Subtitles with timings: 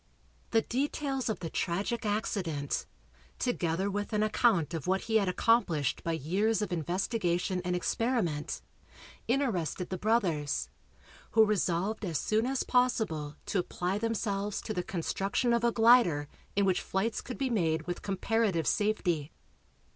[0.49, 2.87] The details of the tragic accident,
[3.37, 8.63] together with an account of what he had accomplished by years of investigation and experiment,
[9.27, 10.71] interested the brothers,
[11.33, 16.27] who resolved as soon as possible to apply themselves to the construction of a glider
[16.55, 19.31] in which flights could be made with comparative safety.